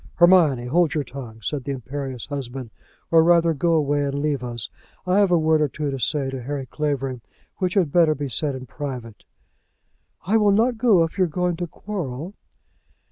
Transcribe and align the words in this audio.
"Hermione, 0.15 0.65
hold 0.65 0.95
your 0.95 1.03
tongue," 1.03 1.43
said 1.43 1.63
the 1.63 1.71
imperious 1.73 2.25
husband; 2.25 2.71
"or, 3.11 3.23
rather, 3.23 3.53
go 3.53 3.73
away 3.73 4.03
and 4.05 4.17
leave 4.17 4.43
us. 4.43 4.67
I 5.05 5.19
have 5.19 5.29
a 5.29 5.37
word 5.37 5.61
or 5.61 5.67
two 5.67 5.91
to 5.91 5.99
say 5.99 6.31
to 6.31 6.41
Harry 6.41 6.65
Clavering, 6.65 7.21
which 7.57 7.75
had 7.75 7.91
better 7.91 8.15
be 8.15 8.27
said 8.27 8.55
in 8.55 8.65
private." 8.65 9.25
"I 10.25 10.37
will 10.37 10.53
not 10.53 10.79
go 10.79 11.03
if 11.03 11.19
you 11.19 11.25
are 11.25 11.37
going 11.37 11.55
to 11.57 11.67
quarrel." 11.67 12.33